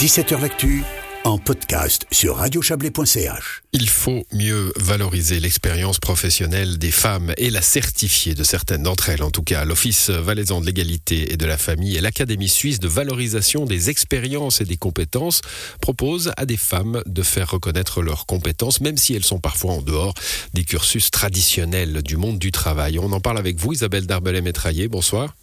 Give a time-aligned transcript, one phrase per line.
[0.00, 0.82] 17h L'actu
[1.24, 3.62] en podcast sur radiochablais.ch.
[3.74, 9.22] Il faut mieux valoriser l'expérience professionnelle des femmes et la certifier de certaines d'entre elles.
[9.22, 12.88] En tout cas, l'Office valaisan de l'égalité et de la famille et l'Académie suisse de
[12.88, 15.42] valorisation des expériences et des compétences
[15.82, 19.82] proposent à des femmes de faire reconnaître leurs compétences, même si elles sont parfois en
[19.82, 20.14] dehors
[20.54, 22.98] des cursus traditionnels du monde du travail.
[22.98, 24.88] On en parle avec vous, Isabelle Darbellet-Métraillé.
[24.88, 25.34] Bonsoir.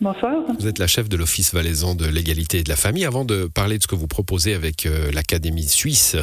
[0.00, 0.34] Bonsoir.
[0.58, 3.04] Vous êtes la chef de l'Office valaisan de l'égalité et de la famille.
[3.04, 6.16] Avant de parler de ce que vous proposez avec euh, l'Académie suisse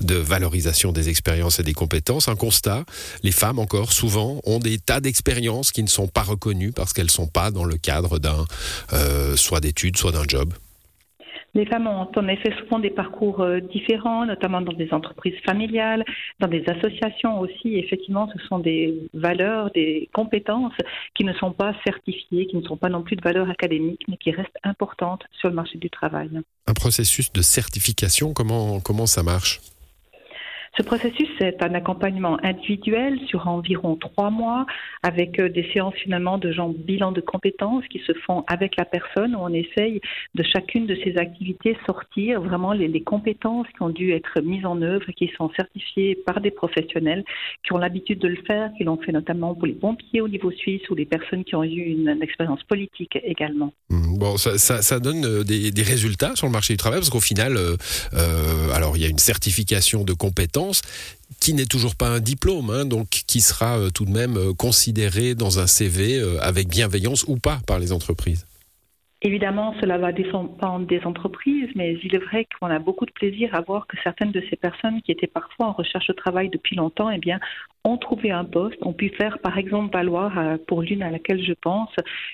[0.00, 2.84] de valorisation des expériences et des compétences, un constat,
[3.22, 7.06] les femmes encore souvent ont des tas d'expériences qui ne sont pas reconnues parce qu'elles
[7.06, 8.44] ne sont pas dans le cadre d'un
[8.92, 10.52] euh, soit d'études, soit d'un job.
[11.56, 16.04] Les femmes ont en effet souvent des parcours euh, différents, notamment dans des entreprises familiales,
[16.38, 17.76] dans des associations aussi.
[17.78, 20.74] Effectivement, ce sont des valeurs, des compétences
[21.14, 24.18] qui ne sont pas certifiées, qui ne sont pas non plus de valeurs académiques, mais
[24.18, 26.28] qui restent importantes sur le marché du travail.
[26.66, 29.60] Un processus de certification, comment, comment ça marche?
[30.76, 34.66] Ce processus, c'est un accompagnement individuel sur environ trois mois,
[35.02, 38.84] avec euh, des séances finalement de genre bilan de compétences qui se font avec la
[38.84, 40.02] personne, où on essaye
[40.34, 44.82] de chacune de ces activités sortir vraiment les, compétences qui ont dû être mises en
[44.82, 47.24] œuvre, qui sont certifiées par des professionnels
[47.64, 50.50] qui ont l'habitude de le faire, qui l'ont fait notamment pour les pompiers au niveau
[50.50, 53.72] suisse ou les personnes qui ont eu une, expérience politique également.
[53.90, 57.20] Mmh, bon, ça, donne euh, des, des, résultats sur le marché du travail parce qu'au
[57.20, 57.76] final, euh,
[58.74, 60.65] alors il y a une certification de compétences
[61.40, 64.52] qui n'est toujours pas un diplôme, hein, donc qui sera euh, tout de même euh,
[64.54, 68.46] considéré dans un CV euh, avec bienveillance ou pas par les entreprises.
[69.22, 73.54] Évidemment, cela va dépendre des entreprises, mais il est vrai qu'on a beaucoup de plaisir
[73.54, 76.76] à voir que certaines de ces personnes qui étaient parfois en recherche de travail depuis
[76.76, 77.40] longtemps, eh bien,
[77.86, 81.42] ont trouvé un poste, ont pu faire par exemple valoir, euh, pour l'une à laquelle
[81.42, 81.90] je pense,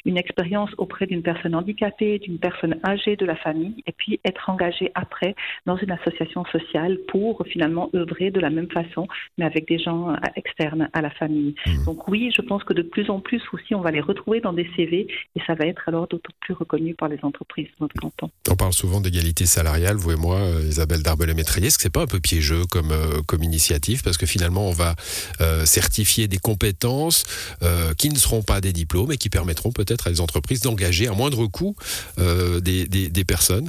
[0.07, 4.49] une expérience auprès d'une personne handicapée, d'une personne âgée de la famille, et puis être
[4.49, 5.35] engagé après
[5.67, 10.11] dans une association sociale pour finalement œuvrer de la même façon, mais avec des gens
[10.11, 11.55] euh, externes à la famille.
[11.67, 11.85] Mmh.
[11.85, 14.55] Donc oui, je pense que de plus en plus aussi, on va les retrouver dans
[14.55, 17.95] des CV, et ça va être alors d'autant plus reconnu par les entreprises de notre
[18.01, 18.31] canton.
[18.51, 21.67] On parle souvent d'égalité salariale, vous et moi, euh, Isabelle Darbelet-Métrier.
[21.67, 22.93] Est-ce que c'est pas un peu piégeux comme,
[23.27, 24.03] comme initiative?
[24.03, 24.95] Parce que finalement, on va
[25.42, 27.25] euh, certifier des compétences
[27.63, 31.09] euh, qui ne seront pas des diplômes et qui permettront peut-être à des entreprises d'engager
[31.09, 31.75] à moindre coût
[32.19, 33.69] euh, des personnes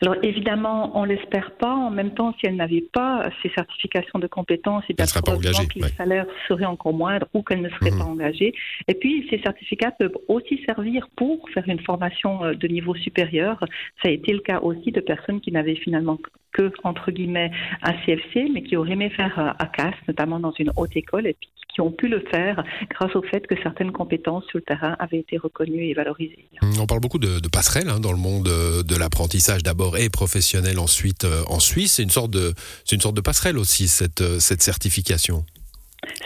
[0.00, 1.74] alors évidemment, on l'espère pas.
[1.74, 5.66] En même temps, si elle n'avait pas ces certifications de compétences, et eh bien probablement
[5.66, 8.12] que les salaires seraient encore moindres ou qu'elle ne serait pas mhm.
[8.12, 8.54] engagée.
[8.86, 13.58] Et puis, ces certificats peuvent aussi servir pour faire une formation euh, de niveau supérieur.
[14.02, 16.18] Ça a été le cas aussi de personnes qui n'avaient finalement
[16.52, 17.50] que, entre guillemets,
[17.82, 21.34] un CFC, mais qui auraient aimé faire euh, CAS, notamment dans une haute école, et
[21.34, 24.96] puis qui ont pu le faire grâce au fait que certaines compétences sur le terrain
[24.98, 26.48] avaient été reconnues et valorisées.
[26.80, 30.78] On parle beaucoup de, passerelles hein, dans le monde euh, de l'apprentissage d'abord et professionnel
[30.78, 31.94] ensuite euh, en Suisse.
[31.94, 32.52] C'est une sorte de,
[32.90, 35.44] une sorte de passerelle aussi cette, cette certification.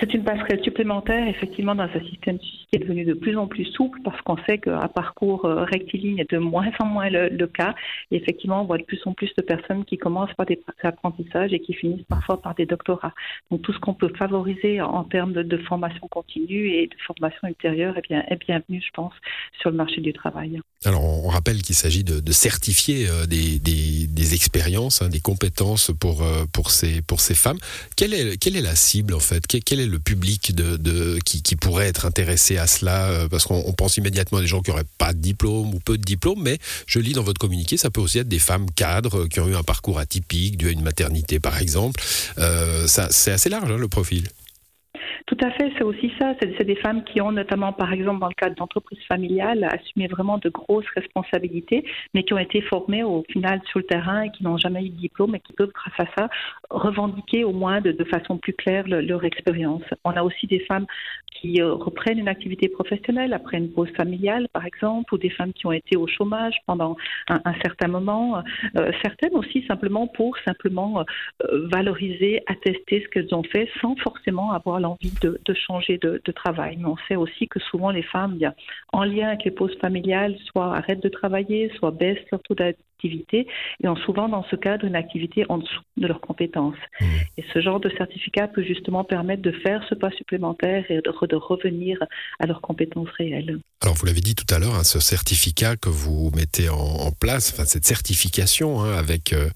[0.03, 3.67] C'est une passerelle supplémentaire, effectivement, dans un système qui est devenu de plus en plus
[3.67, 7.77] souple parce qu'on sait qu'un parcours euh, rectiligne est de moins en moins le, cas.
[8.11, 11.53] Et effectivement, on voit de plus en plus de personnes qui commencent par des apprentissages
[11.53, 13.15] et qui finissent parfois par des doctorats.
[13.53, 17.97] Donc tout ce qu'on peut favoriser en termes de, formation continue et de formation ultérieure
[17.97, 19.13] est, bien, est bienvenu, je pense,
[19.61, 20.61] sur le marché du travail.
[20.85, 26.45] Alors on rappelle qu'il s'agit de, certifier euh, des, expériences, hein, des compétences pour, euh,
[26.69, 27.59] ces, femmes.
[27.97, 29.47] Quelle est, la cible en fait?
[29.47, 34.39] Quel est public de, qui, pourrait être intéressé à cela euh, Parce qu'on pense immédiatement
[34.39, 37.13] à des gens qui n'auraient pas de diplôme ou peu de diplôme, mais je lis
[37.13, 39.99] dans votre communiqué, ça peut aussi être des femmes cadres qui ont eu un parcours
[39.99, 42.01] atypique, dû à une maternité par exemple.
[42.39, 44.29] Euh, c'est assez large hein, le profil.
[45.27, 46.35] Tout à fait, c'est aussi ça.
[46.41, 50.39] C'est des femmes qui ont notamment, par exemple, dans le cadre d'entreprises familiales, assumé vraiment
[50.39, 54.45] de grosses responsabilités, mais qui ont été formées au final sur le terrain et qui
[54.45, 56.29] n'ont jamais eu de diplôme et qui peuvent, grâce à ça,
[56.73, 59.83] revendiquer au moins de, façon plus claire leur expérience.
[60.05, 60.87] On a aussi des femmes
[61.41, 65.53] qui euh, reprennent une activité professionnelle après une pause familiale, par exemple, ou des femmes
[65.53, 66.97] qui ont été au chômage pendant
[67.29, 68.43] un, certain moment.
[68.77, 74.53] Euh, certaines aussi simplement pour simplement euh, valoriser, attester ce qu'elles ont fait sans forcément
[74.53, 76.77] avoir l'envie de, changer de, travail.
[76.79, 78.39] Mais on sait aussi que souvent les femmes,
[78.93, 82.55] en lien avec les pauses familiales, soit arrêtent de travailler, soit baissent leur taux
[83.03, 83.47] d'activité
[83.83, 86.77] et ont souvent dans ce cadre une activité en dessous de leurs compétences.
[87.01, 87.05] Mmh.
[87.39, 91.37] Et ce genre de certificat peut justement permettre de faire ce pas supplémentaire et de,
[91.37, 91.99] revenir
[92.41, 93.59] à leurs compétences réelles.
[93.81, 97.53] Alors vous l'avez dit tout à l'heure, hein, ce certificat que vous mettez en, place,
[97.53, 99.49] enfin cette certification hein, avec euh,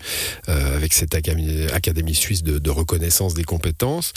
[0.48, 4.12] euh, avec cette académie, suisse de, reconnaissance des compétences,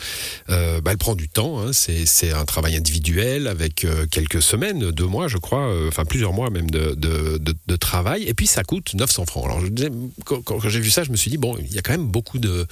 [0.50, 1.60] euh, bah, elle prend du temps.
[1.60, 6.50] Hein, c'est un travail individuel avec quelques semaines, deux mois, je crois, enfin plusieurs mois
[6.50, 8.24] même de, de, de travail.
[8.24, 9.46] Et puis ça coûte 900 900 francs.
[9.46, 9.62] Alors,
[10.46, 12.40] quand, j'ai vu ça, je me suis dit, bon, il y a quand même beaucoup
[12.40, 12.68] de,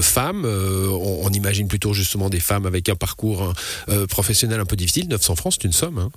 [0.00, 0.44] femmes.
[0.44, 3.52] Euh, on, imagine plutôt justement des femmes avec un parcours
[3.88, 5.08] euh, professionnel un peu difficile.
[5.08, 5.98] 900 francs, c'est une somme.
[5.98, 6.10] Hein.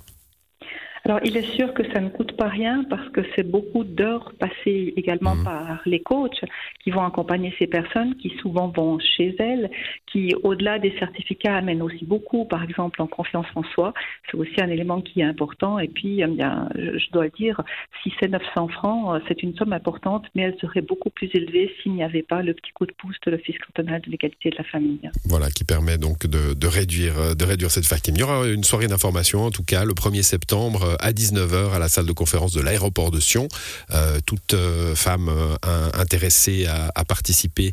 [1.06, 4.32] Alors, il est sûr que ça ne coûte pas rien parce que c'est beaucoup d'heures
[4.40, 5.44] passées également mhm.
[5.44, 6.42] par les coachs
[6.82, 9.70] qui vont accompagner ces personnes, qui souvent vont chez elles,
[10.10, 13.92] qui, au-delà des certificats, amènent aussi beaucoup, par exemple, en confiance en soi.
[14.30, 15.78] C'est aussi un élément qui est important.
[15.78, 17.60] Et puis, eh bien, je dois dire,
[18.02, 21.92] si c'est 900 francs, c'est une somme importante, mais elle serait beaucoup plus élevée s'il
[21.92, 24.64] n'y avait pas le petit coup de pouce de l'Office cantonal de l'égalité de la
[24.64, 25.10] famille.
[25.26, 28.14] Voilà, qui permet donc de, de réduire, de réduire cette facture.
[28.16, 31.78] Il y aura une soirée d'information, en tout cas, le 1er septembre à 19h à
[31.78, 33.48] la salle de conférence de l'aéroport de Sion.
[33.90, 37.72] Euh, toute euh, femme euh, intéressée à, participer.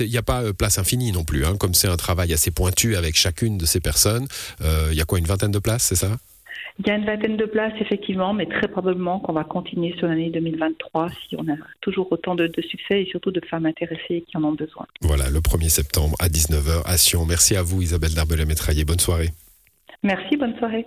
[0.00, 2.96] Il n'y a pas place infinie non plus, hein, comme c'est un travail assez pointu
[2.96, 4.26] avec chacune de ces personnes.
[4.90, 6.16] Il y a quoi, une vingtaine de places, c'est ça?
[6.78, 10.06] Il y a une vingtaine de places, effectivement, mais très probablement qu'on va continuer sur
[10.06, 14.36] l'année 2023 si on a toujours autant de, succès et surtout de femmes intéressées qui
[14.36, 14.86] en ont besoin.
[15.02, 17.26] Voilà, le 1er septembre à 19h à Sion.
[17.26, 18.84] Merci à vous, Isabelle Darbelay-Métraillé.
[18.84, 19.30] Bonne soirée.
[20.02, 20.86] Merci, bonne soirée.